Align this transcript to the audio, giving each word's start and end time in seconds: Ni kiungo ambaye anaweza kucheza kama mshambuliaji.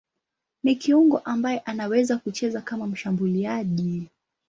Ni 0.63 0.75
kiungo 0.75 1.17
ambaye 1.17 1.59
anaweza 1.65 2.17
kucheza 2.17 2.61
kama 2.61 2.87
mshambuliaji. 2.87 4.09